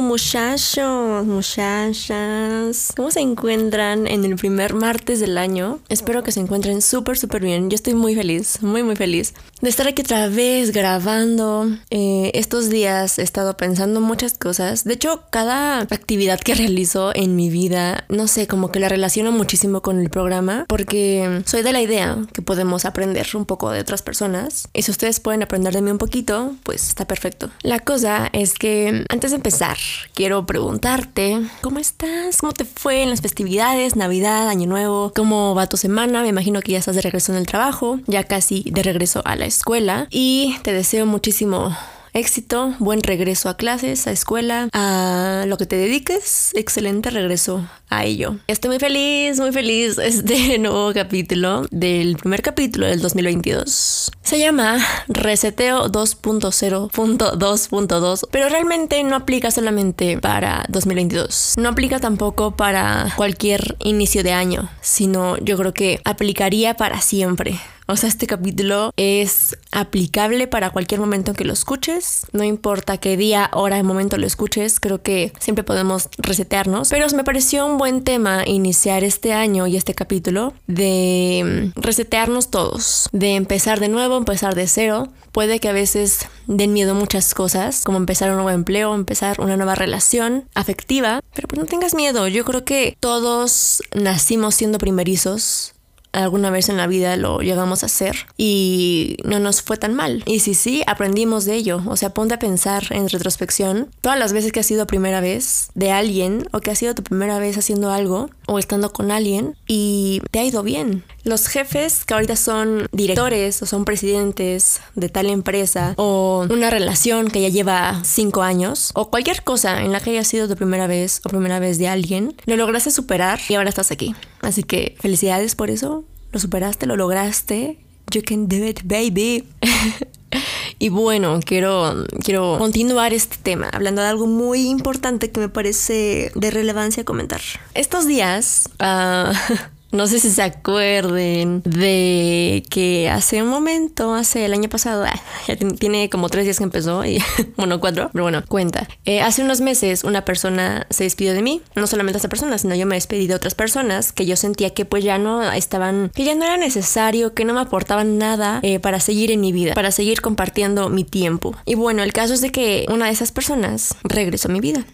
[0.00, 2.92] muchachos, muchachas.
[2.96, 5.80] ¿Cómo se encuentran en el primer martes del año?
[5.88, 7.70] Espero que se encuentren súper, súper bien.
[7.70, 11.68] Yo estoy muy feliz, muy, muy feliz de estar aquí otra vez grabando.
[11.90, 14.84] Eh, estos días he estado pensando muchas cosas.
[14.84, 19.32] De hecho, cada actividad que realizo en mi vida, no sé, como que la relaciono
[19.32, 23.80] muchísimo con el programa porque soy de la idea que podemos aprender un poco de
[23.80, 24.68] otras personas.
[24.72, 27.50] Y si ustedes pueden aprender de mí un poquito, pues está perfecto.
[27.62, 29.76] La cosa es que antes de empezar,
[30.14, 32.38] quiero preguntarte, ¿cómo estás?
[32.38, 35.12] ¿Cómo te fue en las festividades, Navidad, Año Nuevo?
[35.14, 36.22] ¿Cómo va tu semana?
[36.22, 39.36] Me imagino que ya estás de regreso en el trabajo, ya casi de regreso a
[39.36, 41.76] la escuela y te deseo muchísimo
[42.16, 48.04] éxito, buen regreso a clases, a escuela, a lo que te dediques, excelente regreso a
[48.04, 48.36] ello.
[48.46, 54.10] Estoy muy feliz, muy feliz este nuevo capítulo del primer capítulo del 2022.
[54.22, 54.78] Se llama
[55.08, 61.56] Reseteo 2.0.2.2, pero realmente no aplica solamente para 2022.
[61.58, 67.60] No aplica tampoco para cualquier inicio de año, sino yo creo que aplicaría para siempre.
[67.88, 72.26] O sea, este capítulo es aplicable para cualquier momento en que lo escuches.
[72.32, 76.88] No importa qué día, hora, momento lo escuches, creo que siempre podemos resetearnos.
[76.88, 82.50] Pero me pareció un buen tema iniciar este año y este capítulo de mm, resetearnos
[82.50, 85.08] todos, de empezar de nuevo, empezar de cero.
[85.30, 89.56] Puede que a veces den miedo muchas cosas, como empezar un nuevo empleo, empezar una
[89.56, 92.26] nueva relación afectiva, pero pues no tengas miedo.
[92.26, 95.75] Yo creo que todos nacimos siendo primerizos
[96.16, 100.22] alguna vez en la vida lo llegamos a hacer y no nos fue tan mal.
[100.26, 101.82] Y si sí, aprendimos de ello.
[101.86, 105.70] O sea, ponte a pensar en retrospección todas las veces que ha sido primera vez
[105.74, 109.56] de alguien o que ha sido tu primera vez haciendo algo o estando con alguien
[109.66, 111.04] y te ha ido bien.
[111.24, 117.28] Los jefes que ahorita son directores o son presidentes de tal empresa o una relación
[117.28, 120.86] que ya lleva cinco años o cualquier cosa en la que haya sido tu primera
[120.86, 124.14] vez o primera vez de alguien, lo lograste superar y ahora estás aquí.
[124.40, 126.04] Así que felicidades por eso.
[126.36, 127.78] Lo superaste, lo lograste.
[128.12, 129.48] You can do it, baby.
[130.78, 136.32] y bueno, quiero, quiero continuar este tema hablando de algo muy importante que me parece
[136.34, 137.40] de relevancia comentar.
[137.72, 138.68] Estos días...
[138.78, 139.32] Uh,
[139.96, 145.18] No sé si se acuerden de que hace un momento, hace el año pasado, ah,
[145.48, 147.18] ya tiene como tres días que empezó, y
[147.56, 148.86] bueno, cuatro, pero bueno, cuenta.
[149.06, 152.74] Eh, hace unos meses una persona se despidió de mí, no solamente esa persona, sino
[152.74, 156.24] yo me despedí de otras personas que yo sentía que pues ya no estaban, que
[156.24, 159.72] ya no era necesario, que no me aportaban nada eh, para seguir en mi vida,
[159.72, 161.56] para seguir compartiendo mi tiempo.
[161.64, 164.84] Y bueno, el caso es de que una de esas personas regresó a mi vida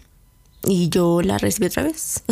[0.65, 2.23] y yo la recibí otra vez.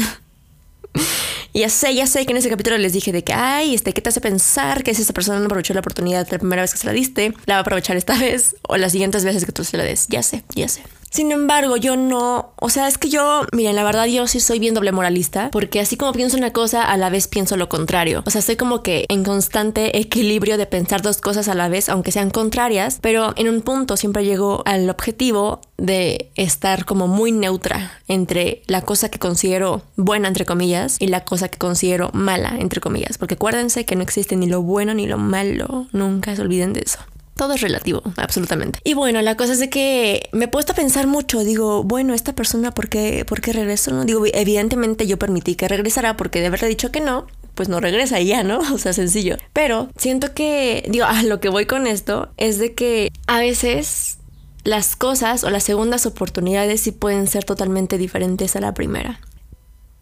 [1.54, 3.94] Y ya sé, ya sé que en ese capítulo les dije de que, ay, este,
[3.94, 6.72] ¿qué te hace pensar que si esta persona no aprovechó la oportunidad la primera vez
[6.72, 9.52] que se la diste, la va a aprovechar esta vez o las siguientes veces que
[9.52, 10.08] tú se la des?
[10.08, 10.82] Ya sé, ya sé.
[11.12, 14.60] Sin embargo, yo no, o sea, es que yo, miren, la verdad yo sí soy
[14.60, 18.24] bien doble moralista, porque así como pienso una cosa, a la vez pienso lo contrario.
[18.26, 21.90] O sea, estoy como que en constante equilibrio de pensar dos cosas a la vez,
[21.90, 27.34] aunque sean contrarias, pero en un punto siempre llego al objetivo de estar como muy
[27.34, 32.56] neutra entre la cosa que considero buena, entre comillas, y la cosa que considero mala,
[32.60, 36.42] entre comillas, porque acuérdense que no existe ni lo bueno ni lo malo, nunca se
[36.42, 37.00] olviden de eso
[37.42, 38.78] todo es relativo, absolutamente.
[38.84, 41.40] Y bueno, la cosa es de que me he puesto a pensar mucho.
[41.44, 43.90] Digo, bueno, esta persona, ¿por qué, por qué regresó?
[43.90, 47.26] No digo, evidentemente yo permití que regresara porque de haberle dicho que no,
[47.56, 48.60] pues no regresa y ya, ¿no?
[48.74, 49.38] O sea, sencillo.
[49.54, 54.20] Pero siento que, digo, a lo que voy con esto es de que a veces
[54.64, 59.20] las cosas o las segundas oportunidades sí pueden ser totalmente diferentes a la primera.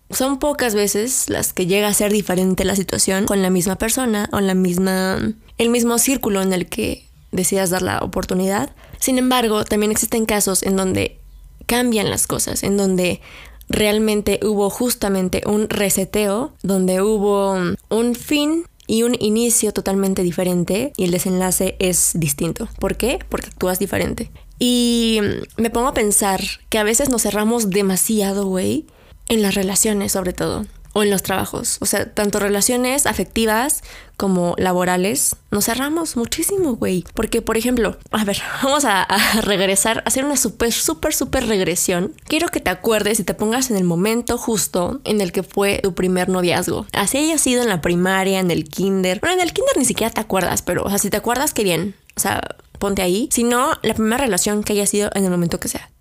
[0.09, 4.27] Son pocas veces las que llega a ser diferente la situación con la misma persona
[4.31, 5.19] o la misma
[5.59, 8.73] el mismo círculo en el que decidas dar la oportunidad.
[8.99, 11.19] Sin embargo, también existen casos en donde
[11.67, 13.21] cambian las cosas, en donde
[13.67, 17.55] realmente hubo justamente un reseteo, donde hubo
[17.89, 22.67] un fin y un inicio totalmente diferente y el desenlace es distinto.
[22.79, 23.19] ¿Por qué?
[23.29, 24.31] Porque actúas diferente.
[24.57, 25.19] Y
[25.57, 28.87] me pongo a pensar que a veces nos cerramos demasiado, güey,
[29.29, 30.65] en las relaciones sobre todo.
[30.91, 31.77] o en los trabajos.
[31.81, 33.83] O sea, tanto relaciones afectivas
[34.17, 37.05] como laborales, nos cerramos muchísimo, güey.
[37.13, 39.07] Porque, por ejemplo, a ver, vamos a,
[39.43, 42.13] regresar, a hacer una súper, súper, súper regresión.
[42.25, 45.79] Quiero que te acuerdes y te pongas en el momento justo en el que fue
[45.83, 46.87] tu primer noviazgo.
[46.91, 49.19] Así haya sido en la primaria, en el kinder.
[49.19, 51.63] Bueno, en el kinder ni siquiera te acuerdas, pero, o sea, si te acuerdas, qué
[51.63, 51.95] bien.
[52.17, 52.41] O sea,
[52.79, 53.29] ponte ahí.
[53.31, 55.91] Si no, la primera relación que haya sido en el momento que sea.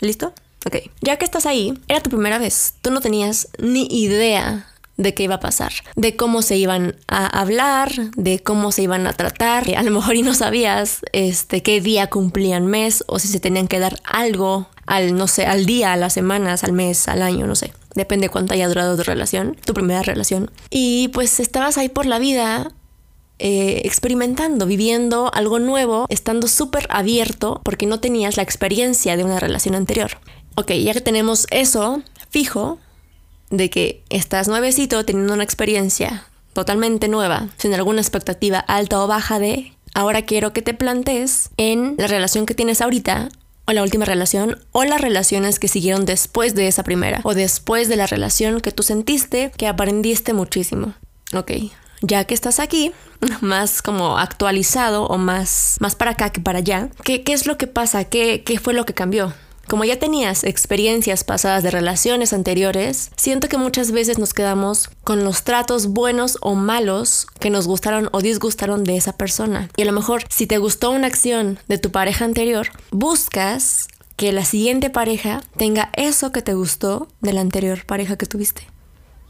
[0.00, 0.32] ¿Listo?
[0.66, 0.76] Ok.
[1.00, 2.74] Ya que estás ahí, era tu primera vez.
[2.82, 4.66] Tú no tenías ni idea
[5.00, 9.06] de qué iba a pasar, de cómo se iban a hablar, de cómo se iban
[9.06, 9.74] a tratar.
[9.74, 13.66] A lo mejor y no sabías este qué día cumplían mes o si se tenían
[13.66, 17.46] que dar algo al no sé, al día, a las semanas, al mes, al año,
[17.46, 17.72] no sé.
[17.94, 20.50] Depende cuánto haya durado tu relación, tu primera relación.
[20.68, 22.72] Y pues estabas ahí por la vida
[23.38, 29.40] eh, experimentando, viviendo algo nuevo, estando súper abierto porque no tenías la experiencia de una
[29.40, 30.18] relación anterior.
[30.54, 32.78] Ok, ya que tenemos eso fijo,
[33.50, 39.38] de que estás nuevecito teniendo una experiencia totalmente nueva, sin alguna expectativa alta o baja
[39.38, 43.28] de, ahora quiero que te plantes en la relación que tienes ahorita
[43.66, 47.88] o la última relación o las relaciones que siguieron después de esa primera o después
[47.88, 50.94] de la relación que tú sentiste que aprendiste muchísimo.
[51.34, 51.52] Ok,
[52.02, 52.92] ya que estás aquí,
[53.40, 57.58] más como actualizado o más, más para acá que para allá, ¿qué, qué es lo
[57.58, 58.04] que pasa?
[58.04, 59.32] ¿Qué, ¿Qué fue lo que cambió?
[59.70, 65.22] Como ya tenías experiencias pasadas de relaciones anteriores, siento que muchas veces nos quedamos con
[65.22, 69.68] los tratos buenos o malos que nos gustaron o disgustaron de esa persona.
[69.76, 73.86] Y a lo mejor si te gustó una acción de tu pareja anterior, buscas
[74.16, 78.66] que la siguiente pareja tenga eso que te gustó de la anterior pareja que tuviste.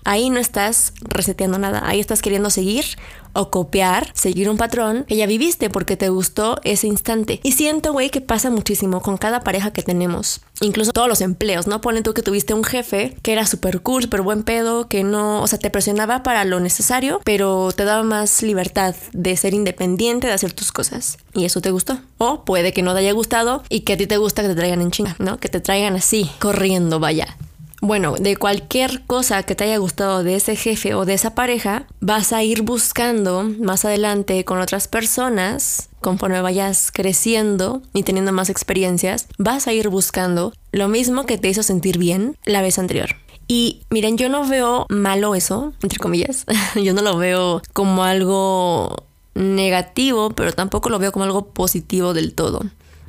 [0.04, 2.84] Ahí no estás reseteando nada, ahí estás queriendo seguir
[3.32, 7.40] o copiar, seguir un patrón que ya viviste porque te gustó ese instante.
[7.42, 10.40] Y siento, güey, que pasa muchísimo con cada pareja que tenemos.
[10.60, 11.80] Incluso todos los empleos, ¿no?
[11.80, 15.42] Ponen tú que tuviste un jefe que era súper cool, súper buen pedo, que no,
[15.42, 20.26] o sea, te presionaba para lo necesario, pero te daba más libertad de ser independiente,
[20.26, 21.18] de hacer tus cosas.
[21.34, 22.00] Y eso te gustó.
[22.18, 24.54] O puede que no te haya gustado y que a ti te gusta que te
[24.54, 25.38] traigan en chinga, ¿no?
[25.38, 27.36] Que te traigan así, corriendo, vaya.
[27.82, 31.86] Bueno, de cualquier cosa que te haya gustado de ese jefe o de esa pareja,
[32.00, 38.50] vas a ir buscando más adelante con otras personas, conforme vayas creciendo y teniendo más
[38.50, 43.16] experiencias, vas a ir buscando lo mismo que te hizo sentir bien la vez anterior.
[43.48, 46.44] Y miren, yo no veo malo eso, entre comillas.
[46.76, 52.34] yo no lo veo como algo negativo, pero tampoco lo veo como algo positivo del
[52.34, 52.60] todo.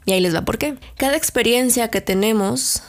[0.06, 0.78] Y ahí les va por qué.
[0.98, 2.82] Cada experiencia que tenemos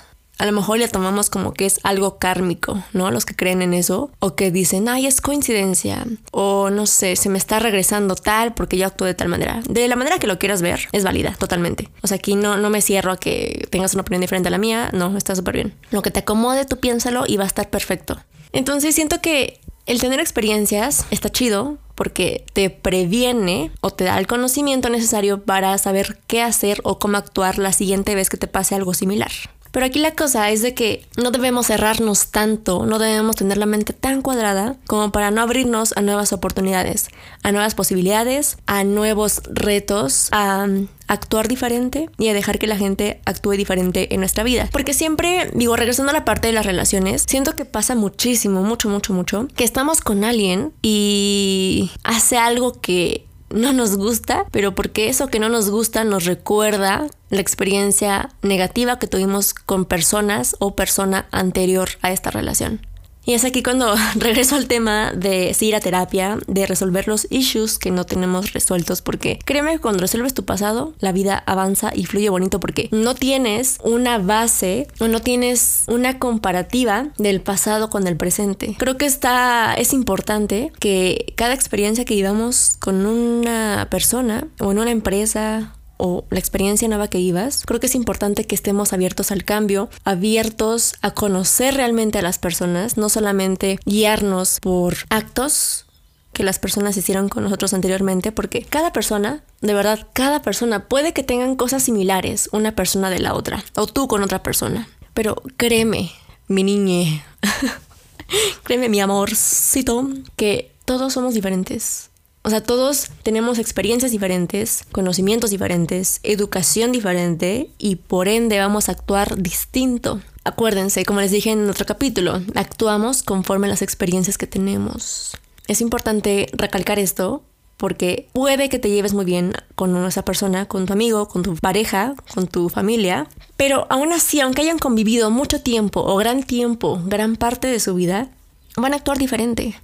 [0.42, 3.12] a lo mejor le tomamos como que es algo kármico, ¿no?
[3.12, 7.28] Los que creen en eso, o que dicen, ay, es coincidencia, o no sé, se
[7.28, 9.62] me está regresando tal porque yo actué de tal manera.
[9.68, 11.90] De la manera que lo quieras ver, es válida, totalmente.
[12.02, 14.58] O sea, aquí no, no me cierro a que tengas una opinión diferente a la
[14.58, 15.74] mía, no, está súper bien.
[15.92, 18.18] Lo que te acomode, tú piénsalo y va a estar perfecto.
[18.50, 24.26] Entonces siento que el tener experiencias está chido porque te previene o te da el
[24.26, 28.74] conocimiento necesario para saber qué hacer o cómo actuar la siguiente vez que te pase
[28.74, 29.30] algo similar.
[29.72, 33.66] Pero aquí la cosa es de que no debemos cerrarnos tanto, no debemos tener la
[33.66, 37.08] mente tan cuadrada como para no abrirnos a nuevas oportunidades,
[37.42, 42.76] a nuevas posibilidades, a nuevos retos, a um, actuar diferente y a dejar que la
[42.76, 44.68] gente actúe diferente en nuestra vida.
[44.72, 48.90] Porque siempre, digo, regresando a la parte de las relaciones, siento que pasa muchísimo, mucho,
[48.90, 55.08] mucho, mucho, que estamos con alguien y hace algo que no nos gusta, pero porque
[55.08, 60.74] eso que no nos gusta nos recuerda la experiencia negativa que tuvimos con personas o
[60.74, 62.80] persona anterior a esta relación.
[63.24, 67.78] Y es aquí cuando regreso al tema de ir a terapia, de resolver los issues
[67.78, 72.04] que no tenemos resueltos, porque créeme que cuando resuelves tu pasado, la vida avanza y
[72.04, 78.06] fluye bonito porque no tienes una base o no tienes una comparativa del pasado con
[78.06, 78.74] el presente.
[78.78, 84.78] Creo que está, es importante que cada experiencia que vivamos con una persona o en
[84.78, 89.30] una empresa o la experiencia nueva que ibas, creo que es importante que estemos abiertos
[89.30, 95.86] al cambio, abiertos a conocer realmente a las personas, no solamente guiarnos por actos
[96.32, 101.12] que las personas hicieron con nosotros anteriormente, porque cada persona, de verdad, cada persona puede
[101.12, 104.88] que tengan cosas similares una persona de la otra, o tú con otra persona.
[105.14, 106.10] Pero créeme,
[106.48, 107.22] mi niñe,
[108.64, 112.10] créeme, mi amorcito, que todos somos diferentes.
[112.44, 118.92] O sea, todos tenemos experiencias diferentes, conocimientos diferentes, educación diferente y por ende vamos a
[118.92, 120.20] actuar distinto.
[120.42, 125.36] Acuérdense, como les dije en otro capítulo, actuamos conforme a las experiencias que tenemos.
[125.68, 127.42] Es importante recalcar esto
[127.76, 131.54] porque puede que te lleves muy bien con esa persona, con tu amigo, con tu
[131.54, 137.00] pareja, con tu familia, pero aún así, aunque hayan convivido mucho tiempo o gran tiempo,
[137.06, 138.30] gran parte de su vida,
[138.76, 139.76] van a actuar diferente.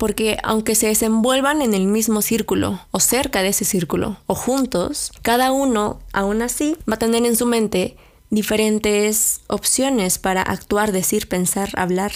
[0.00, 5.12] Porque aunque se desenvuelvan en el mismo círculo o cerca de ese círculo o juntos,
[5.20, 7.98] cada uno aún así va a tener en su mente
[8.30, 12.12] diferentes opciones para actuar, decir, pensar, hablar,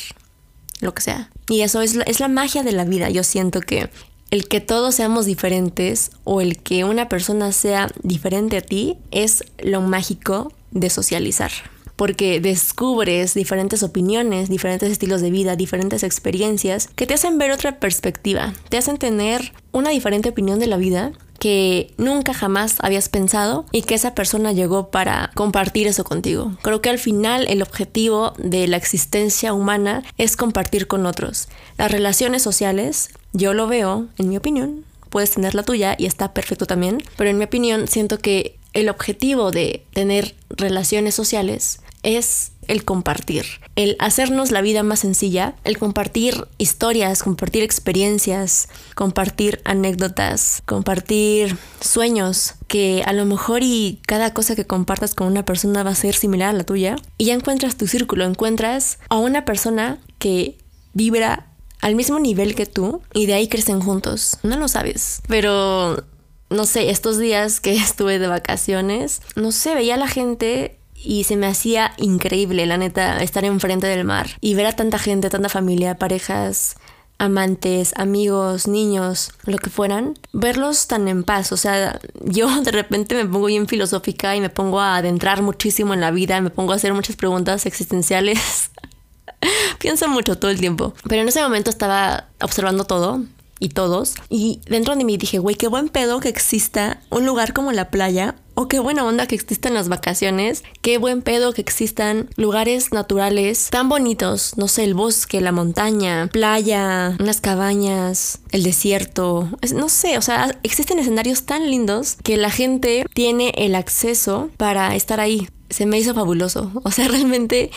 [0.81, 1.31] lo que sea.
[1.51, 3.11] Y eso es la, es la magia de la vida.
[3.11, 3.91] Yo siento que
[4.31, 9.45] el que todos seamos diferentes o el que una persona sea diferente a ti es
[9.63, 11.53] lo mágico de socializar.
[11.97, 17.79] Porque descubres diferentes opiniones, diferentes estilos de vida, diferentes experiencias que te hacen ver otra
[17.79, 23.67] perspectiva, te hacen tener una diferente opinión de la vida que nunca jamás habías pensado
[23.71, 26.57] y que esa persona llegó para compartir eso contigo.
[26.63, 31.49] Creo que al final el objetivo de la existencia humana es compartir con otros.
[31.77, 36.33] Las relaciones sociales, yo lo veo, en mi opinión, puedes tener la tuya y está
[36.33, 42.53] perfecto también, pero en mi opinión siento que el objetivo de tener relaciones sociales es
[42.69, 43.45] el compartir,
[43.77, 52.55] el hacernos la vida más sencilla, el compartir historias, compartir experiencias, compartir anécdotas, compartir sueños,
[52.69, 56.15] que a lo mejor y cada cosa que compartas con una persona va a ser
[56.15, 60.57] similar a la tuya, y ya encuentras tu círculo, encuentras a una persona que
[60.93, 61.49] vibra
[61.81, 64.39] al mismo nivel que tú y de ahí crecen juntos.
[64.43, 66.03] No lo sabes, pero
[66.49, 71.25] no sé, estos días que estuve de vacaciones, no sé, veía a la gente y
[71.25, 75.31] se me hacía increíble, la neta, estar enfrente del mar y ver a tanta gente,
[75.31, 76.77] tanta familia, parejas,
[77.19, 81.53] amantes, amigos, niños, lo que fueran, verlos tan en paz.
[81.53, 85.95] O sea, yo de repente me pongo bien filosófica y me pongo a adentrar muchísimo
[85.95, 88.71] en la vida, me pongo a hacer muchas preguntas existenciales.
[89.79, 90.95] Pienso mucho todo el tiempo.
[91.09, 93.23] Pero en ese momento estaba observando todo
[93.59, 94.15] y todos.
[94.29, 97.91] Y dentro de mí dije, güey, qué buen pedo que exista un lugar como la
[97.91, 98.37] playa.
[98.55, 100.63] O qué buena onda que existan las vacaciones.
[100.81, 104.57] Qué buen pedo que existan lugares naturales tan bonitos.
[104.57, 109.49] No sé, el bosque, la montaña, playa, unas cabañas, el desierto.
[109.75, 114.95] no sé, o sea, existen escenarios tan lindos que la gente tiene el acceso para
[114.95, 116.71] estar ahí se me hizo fabuloso.
[116.85, 117.71] O sea, realmente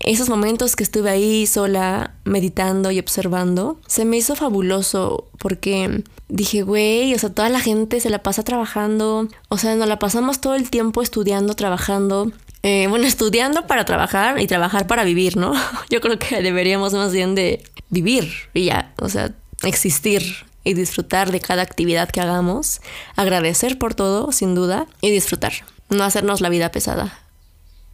[0.00, 6.62] esos momentos que estuve ahí sola, meditando y observando, se me hizo fabuloso porque dije,
[6.62, 10.40] güey, o sea, toda la gente se la pasa trabajando, o sea, nos la pasamos
[10.40, 12.30] todo el tiempo estudiando, trabajando.
[12.62, 15.54] Eh, bueno, estudiando para trabajar y trabajar para vivir, ¿no?
[15.90, 20.22] Yo creo que deberíamos más bien de vivir y ya, o sea, existir
[20.64, 22.82] y disfrutar de cada actividad que hagamos,
[23.16, 25.52] agradecer por todo, sin duda, y disfrutar,
[25.88, 27.27] no hacernos la vida pesada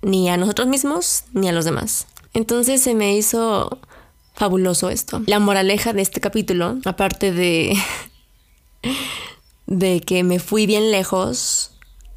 [0.05, 2.07] ni a nosotros mismos ni a los demás.
[2.33, 3.79] Entonces se me hizo
[4.35, 5.23] fabuloso esto.
[5.27, 7.77] La moraleja de este capítulo, aparte de
[9.67, 11.71] de que me fui bien lejos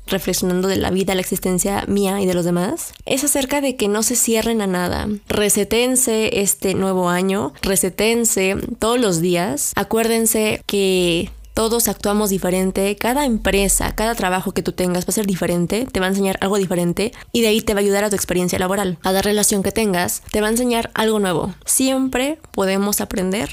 [0.07, 3.87] reflexionando de la vida, la existencia mía y de los demás, es acerca de que
[3.87, 5.07] no se cierren a nada.
[5.27, 9.73] Resetense este nuevo año, resetense todos los días.
[9.75, 15.25] Acuérdense que todos actuamos diferente, cada empresa, cada trabajo que tú tengas va a ser
[15.25, 18.11] diferente, te va a enseñar algo diferente y de ahí te va a ayudar a
[18.11, 18.99] tu experiencia laboral.
[19.01, 21.55] Cada relación que tengas te va a enseñar algo nuevo.
[21.65, 23.49] Siempre podemos aprender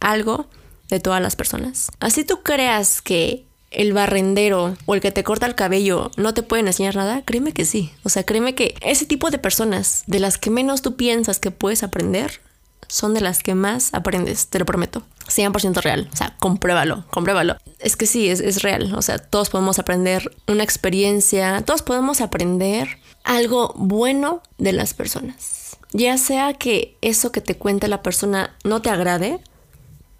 [0.00, 0.46] algo
[0.88, 1.92] de todas las personas.
[2.00, 6.42] Así tú creas que el barrendero o el que te corta el cabello no te
[6.42, 7.92] pueden enseñar nada, créeme que sí.
[8.02, 11.52] O sea, créeme que ese tipo de personas de las que menos tú piensas que
[11.52, 12.40] puedes aprender,
[12.88, 15.02] son de las que más aprendes, te lo prometo.
[15.28, 17.56] 100% real, o sea, compruébalo, compruébalo.
[17.78, 22.20] Es que sí, es, es real, o sea, todos podemos aprender una experiencia, todos podemos
[22.20, 25.76] aprender algo bueno de las personas.
[25.92, 29.40] Ya sea que eso que te cuenta la persona no te agrade,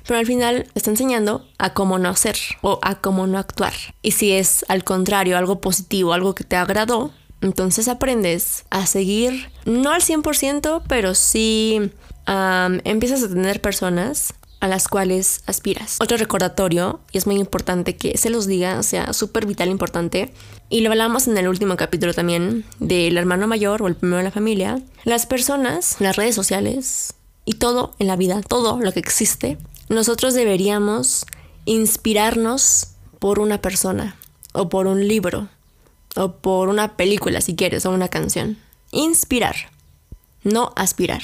[0.07, 3.73] pero al final está enseñando a cómo no hacer o a cómo no actuar.
[4.03, 9.51] Y si es al contrario, algo positivo, algo que te agradó, entonces aprendes a seguir,
[9.65, 11.91] no al 100%, pero sí
[12.85, 14.35] empiezas a tener personas
[14.65, 15.99] a las cuales aspiras.
[16.01, 20.33] Otro recordatorio, y es muy importante que se los diga, o sea, súper vital importante,
[20.71, 24.25] y lo hablamos en el último capítulo también, del hermano mayor o el primero de
[24.25, 27.13] la familia, las personas, las redes sociales
[27.45, 29.59] y todo en la vida, todo lo que existe,
[29.91, 31.27] nosotros deberíamos
[31.67, 32.87] inspirarnos
[33.19, 34.17] por una persona,
[34.55, 35.51] o por un libro,
[36.17, 38.57] o por una película si quieres, o una canción.
[38.93, 39.57] Inspirar
[40.45, 41.23] no aspirar.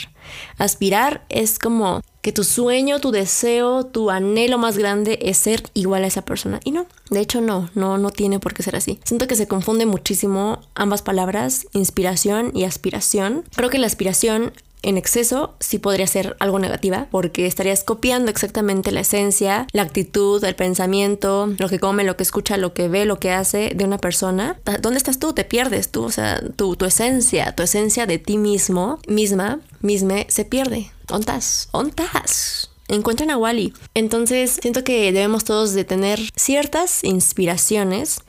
[0.59, 6.05] Aspirar es como que tu sueño, tu deseo, tu anhelo más grande es ser igual
[6.05, 6.61] a esa persona.
[6.65, 9.01] Y no, de hecho no, no, no tiene por qué ser así.
[9.05, 13.45] Siento que se confunde muchísimo ambas palabras, inspiración y aspiración.
[13.55, 18.93] Creo que la aspiración en exceso sí podría ser algo negativa porque estarías copiando exactamente
[18.93, 23.05] la esencia, la actitud, el pensamiento, lo que come, lo que escucha, lo que ve,
[23.05, 24.59] lo que hace de una persona.
[24.81, 25.33] ¿Dónde estás tú?
[25.33, 30.25] Te pierdes tú, o sea, tu, tu esencia, tu esencia de ti mismo, misma, misma,
[30.29, 30.91] se pierde.
[31.11, 31.69] ¿Ontas?
[31.73, 32.71] ¿Ontas?
[32.89, 33.73] Encuentran a Wally.
[33.95, 38.21] Entonces siento que debemos todos de tener ciertas inspiraciones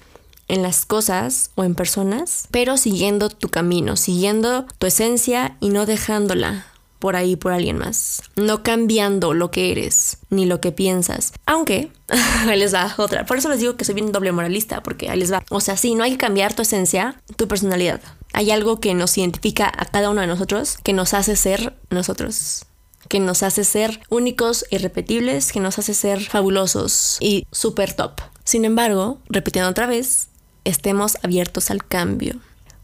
[0.51, 5.85] en las cosas o en personas, pero siguiendo tu camino, siguiendo tu esencia y no
[5.85, 6.65] dejándola
[6.99, 8.21] por ahí por alguien más.
[8.35, 11.33] No cambiando lo que eres ni lo que piensas.
[11.45, 11.91] Aunque,
[12.47, 13.25] ahí les va otra.
[13.25, 15.43] Por eso les digo que soy bien doble moralista, porque ahí les va.
[15.49, 18.01] O sea, sí, no hay que cambiar tu esencia, tu personalidad.
[18.33, 22.65] Hay algo que nos identifica a cada uno de nosotros, que nos hace ser nosotros
[23.09, 28.21] que nos hace ser únicos, irrepetibles, que nos hace ser fabulosos y super top.
[28.45, 30.29] Sin embargo, repitiendo otra vez,
[30.63, 32.35] estemos abiertos al cambio.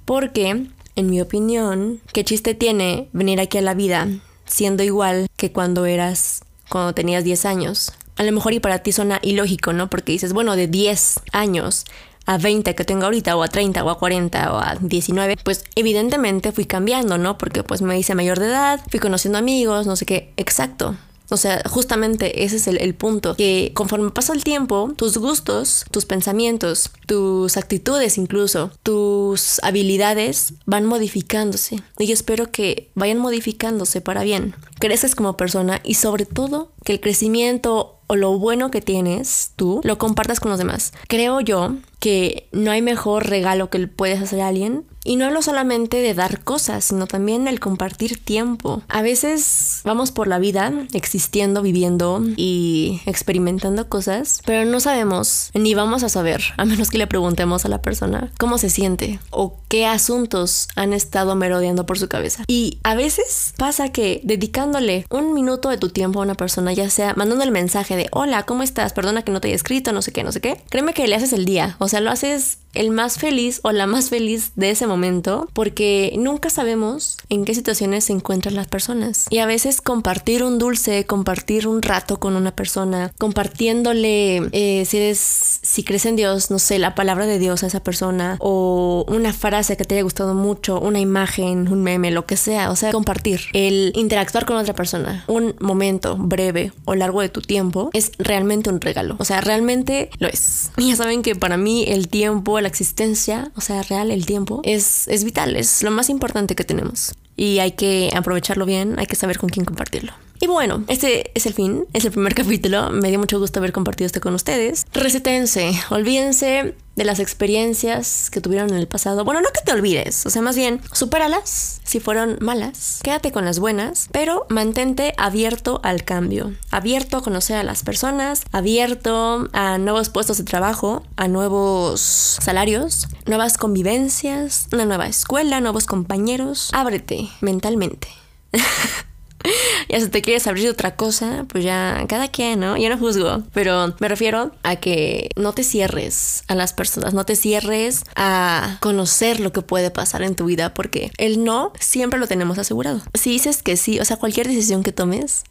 [0.06, 4.08] Porque, en mi opinión, ¿qué chiste tiene venir aquí a la vida
[4.46, 7.92] siendo igual que cuando eras, cuando tenías 10 años?
[8.16, 9.90] A lo mejor y para ti suena ilógico, ¿no?
[9.90, 11.86] Porque dices, bueno, de 10 años
[12.26, 15.64] a 20 que tengo ahorita, o a 30, o a 40, o a 19, pues
[15.76, 17.38] evidentemente fui cambiando, ¿no?
[17.38, 20.96] Porque pues me hice mayor de edad, fui conociendo amigos, no sé qué, exacto.
[21.30, 26.06] O sea, justamente ese es el, punto, que conforme pasa el tiempo, tus gustos, tus
[26.06, 31.82] pensamientos, tus actitudes incluso, tus habilidades van modificándose.
[32.00, 34.56] Y yo espero que vayan modificándose para bien.
[34.80, 39.82] Creces como persona y sobre todo que el crecimiento o lo bueno que tienes tú
[39.84, 40.94] lo compartas con los demás.
[41.08, 45.42] Creo yo que no hay mejor regalo que puedes hacer a alguien y no hablo
[45.42, 48.82] solamente de dar cosas, sino también el compartir tiempo.
[48.90, 55.74] A veces vamos por la vida existiendo, viviendo y experimentando cosas, pero no sabemos ni
[55.74, 59.58] vamos a saber, a menos que le preguntemos a la persona cómo se siente o
[59.70, 62.44] qué asuntos han estado merodeando por su cabeza.
[62.48, 66.90] Y a veces pasa que dedicándole un minuto de tu tiempo a una persona, ya
[66.90, 68.92] sea mandando el mensaje de hola, ¿cómo estás?
[68.92, 71.16] Perdona que no te haya escrito, no sé qué, no sé qué, créeme que le
[71.16, 74.72] haces el día, o sea, lo haces el más feliz o la más feliz de
[74.72, 79.28] ese momento porque nunca sabemos en qué situaciones se encuentran las personas.
[79.30, 84.98] Y a veces compartir un dulce, compartir un rato con una persona, compartiéndole eh, si
[84.98, 89.06] eres, si crees en Dios, no sé, la palabra de Dios a esa persona o
[89.08, 92.72] una frase que te haya gustado mucho, una imagen, un meme, lo que sea.
[92.72, 97.42] O sea, compartir, el interactuar con otra persona, un momento breve o largo de tu
[97.42, 99.16] tiempo es realmente un regalo.
[99.20, 100.72] O sea, realmente lo es.
[100.78, 104.60] Y ya saben que para mí el tiempo, la existencia, o sea, real, el tiempo,
[104.66, 107.14] es, es vital, es lo más importante que tenemos.
[107.38, 110.12] Y hay que aprovecharlo bien, hay que saber con quién compartirlo.
[110.40, 112.92] Y bueno, este es el fin, es el primer capítulo.
[112.92, 114.86] Me dio mucho gusto haber compartido esto con ustedes.
[114.94, 119.24] Resetense, olvídense de las experiencias que tuvieron en el pasado.
[119.24, 123.46] Bueno, no que te olvides, o sea, más bien, supéralas si fueron malas, quédate con
[123.46, 129.78] las buenas, pero mantente abierto al cambio, abierto a conocer a las personas, abierto a
[129.78, 136.72] nuevos puestos de trabajo, a nuevos salarios, nuevas convivencias, una nueva escuela, nuevos compañeros.
[136.74, 138.08] Ábrete mentalmente.
[139.90, 142.78] ya si te quieres abrir otra cosa, pues ya cada quien, ¿no?
[142.78, 147.26] Yo no juzgo, pero me refiero a que no te cierres a las personas, no
[147.26, 152.20] te cierres a conocer lo que puede pasar en tu vida, porque el no siempre
[152.20, 153.02] lo tenemos asegurado.
[153.14, 155.44] Si dices que sí, o sea, cualquier decisión que tomes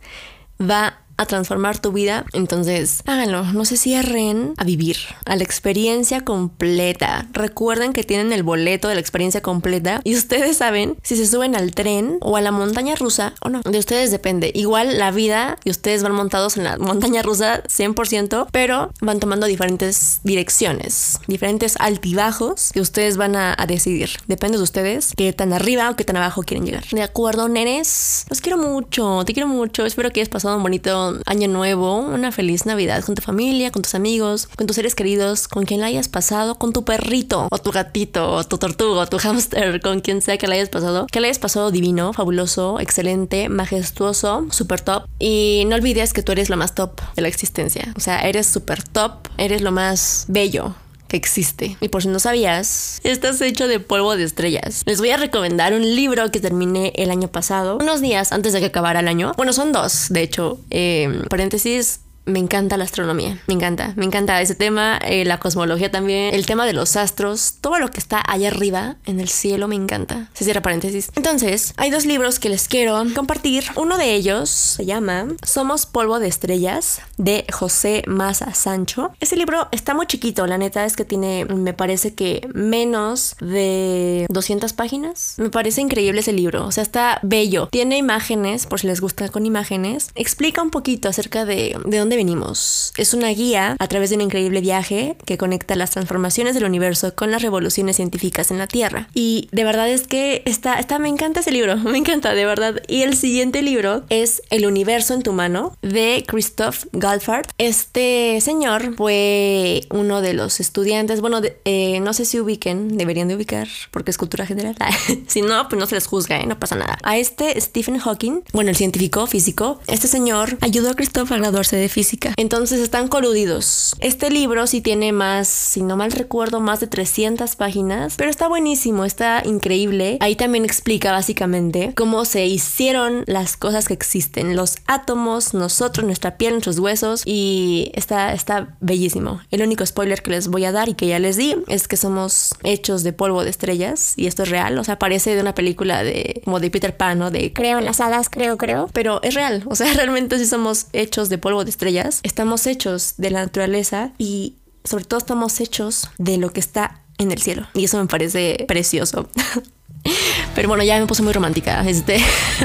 [0.61, 6.25] va a transformar tu vida, entonces háganlo, no se cierren a vivir, a la experiencia
[6.25, 7.27] completa.
[7.33, 11.57] Recuerden que tienen el boleto de la experiencia completa y ustedes saben si se suben
[11.57, 13.63] al tren o a la montaña rusa o no.
[13.63, 14.51] De ustedes depende.
[14.55, 19.47] Igual la vida y ustedes van montados en la montaña rusa 100%, pero van tomando
[19.47, 24.11] diferentes direcciones, diferentes altibajos que ustedes van a, decidir.
[24.29, 26.85] Depende de ustedes qué tan arriba o qué tan abajo quieren llegar.
[26.93, 28.25] ¿De acuerdo, nenes?
[28.31, 29.85] Los quiero mucho, te quiero mucho.
[29.85, 33.83] Espero que hayas pasado un bonito año nuevo, una feliz Navidad con tu familia, con
[33.83, 37.59] tus amigos, con tus seres queridos, con quien la hayas pasado, con tu perrito o
[37.59, 41.07] tu gatito o tu tortuga o tu hámster, con quien sea que la hayas pasado.
[41.11, 45.05] Que la hayas pasado divino, fabuloso, excelente, majestuoso, super top.
[45.19, 47.93] Y no olvides que tú eres lo más top de la existencia.
[47.97, 50.75] O sea, eres super top, eres lo más bello
[51.09, 51.77] que existe.
[51.81, 54.83] Y por si no sabías, estás hecho de polvo de estrellas.
[54.87, 58.61] Les voy a recomendar un libro que terminé el año pasado, unos días antes de
[58.61, 59.33] que acabara el año.
[59.37, 60.59] Bueno, son dos, de hecho.
[60.71, 65.91] Eh, paréntesis, me encanta la astronomía, me encanta, me encanta ese tema, eh, la cosmología
[65.91, 69.69] también, el tema de los astros, todo lo que está allá arriba en el cielo
[69.69, 70.29] me encanta.
[70.35, 71.11] Se cierra paréntesis.
[71.15, 73.65] Entonces, hay dos libros que les quiero compartir.
[73.77, 79.13] Uno de ellos se llama Somos polvo de estrellas de José Maza Sancho.
[79.21, 84.27] Ese libro está muy chiquito, la neta es que tiene, me parece que menos de
[84.31, 85.35] 200 páginas.
[85.39, 87.69] Me parece increíble ese libro, o sea, está bello.
[87.71, 90.11] Tiene imágenes, por si les gusta con imágenes.
[90.17, 92.93] Explica un poquito acerca de, de dónde venimos.
[92.97, 97.15] Es una guía a través de un increíble viaje que conecta las transformaciones del universo
[97.15, 99.09] con las revoluciones científicas en la Tierra.
[99.15, 102.83] Y de verdad es que está, está, me encanta ese libro, me encanta, de verdad.
[102.89, 107.47] Y el siguiente libro es El universo en tu mano de Christoph Galfard.
[107.59, 113.37] Este señor fue uno de los estudiantes, bueno, eh, no sé si ubiquen, deberían de
[113.37, 114.77] ubicar porque es cultura general.
[115.27, 116.47] si no, pues no se les juzga, ¿eh?
[116.47, 116.99] no pasa nada.
[117.03, 121.77] A este Stephen Hawking, bueno, el científico físico, este señor ayudó a Christoph a graduarse
[121.77, 122.06] de física.
[122.37, 123.95] Entonces están coludidos.
[124.01, 128.49] Este libro sí tiene más, si no mal recuerdo, más de 300 páginas, pero está
[128.49, 130.19] buenísimo, está increíble.
[130.21, 136.37] Ahí también explica básicamente cómo se hicieron las cosas que existen, los átomos, nosotros, nuestra
[136.37, 139.41] piel, nuestros huesos y está, está bellísimo.
[139.51, 141.97] El único spoiler que les voy a dar y que ya les di es que
[141.97, 145.55] somos hechos de polvo de estrellas y esto es real, o sea, parece de una
[145.55, 147.31] película de como de Peter Pan, ¿no?
[147.31, 150.87] De creo en las hadas, creo, creo, pero es real, o sea, realmente sí somos
[150.93, 154.55] hechos de polvo de estrellas, estamos hechos de la naturaleza y
[154.85, 158.65] sobre todo estamos hechos de lo que está en el cielo y eso me parece
[158.69, 159.29] precioso.
[160.55, 161.87] Pero bueno, ya me puse muy romántica.
[161.87, 162.19] Este,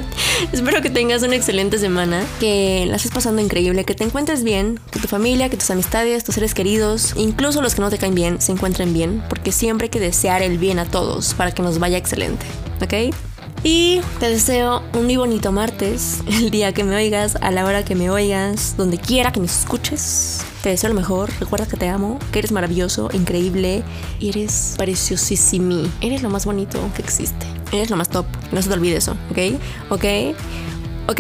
[0.53, 4.79] espero que tengas una excelente semana, que la estés pasando increíble, que te encuentres bien,
[4.91, 8.15] que tu familia, que tus amistades, tus seres queridos, incluso los que no te caen
[8.15, 11.63] bien, se encuentren bien, porque siempre hay que desear el bien a todos para que
[11.63, 12.45] nos vaya excelente.
[12.81, 13.13] ¿Ok?
[13.63, 17.85] Y te deseo un muy bonito martes, el día que me oigas, a la hora
[17.85, 20.41] que me oigas, donde quiera que me escuches.
[20.63, 23.83] Te deseo lo mejor, recuerda que te amo, que eres maravilloso, increíble,
[24.19, 28.73] eres preciosísimo, eres lo más bonito que existe, eres lo más top, no se te
[28.73, 29.37] olvide eso, ¿ok?
[29.89, 30.05] ¿Ok?
[31.07, 31.19] ¿Ok?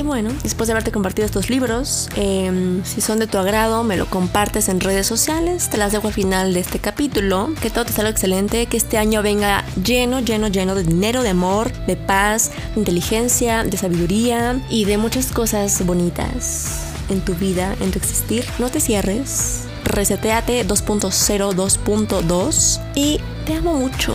[0.00, 3.98] Y bueno, después de haberte compartido estos libros, em, si son de tu agrado, me
[3.98, 5.68] lo compartes en redes sociales.
[5.68, 7.50] Te las dejo al final de este capítulo.
[7.60, 11.28] Que todo te salga excelente, que este año venga lleno, lleno, lleno de dinero, de
[11.28, 17.76] amor, de paz, de inteligencia, de sabiduría y de muchas cosas bonitas en tu vida,
[17.82, 18.46] en tu existir.
[18.58, 19.64] No te cierres.
[19.84, 24.14] Reseteate 2.0, 2.2 y te amo mucho.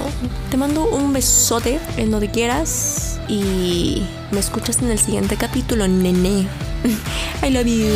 [0.50, 6.48] Te mando un besote en donde quieras y me escuchas en el siguiente capítulo, nene.
[7.44, 7.96] I love you.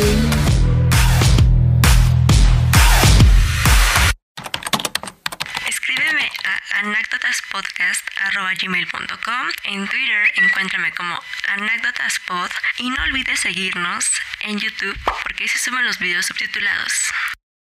[5.66, 15.44] Escríbeme a anécdotaspodcast.gmail.com En Twitter encuéntrame como anécdotaspod y no olvides seguirnos en YouTube porque
[15.44, 16.92] ahí se suben los videos subtitulados.